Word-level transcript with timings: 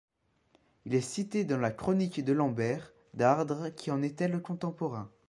Il 0.85 0.95
est 0.95 0.99
cité 1.01 1.45
dans 1.45 1.59
la 1.59 1.69
chronique 1.69 2.25
de 2.25 2.33
Lambert 2.33 2.91
d'Ardres 3.13 3.69
qui 3.75 3.91
en 3.91 4.01
était 4.01 4.27
le 4.27 4.39
contemporain. 4.39 5.11